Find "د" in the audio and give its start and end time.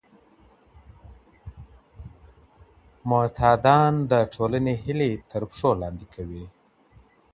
4.11-4.13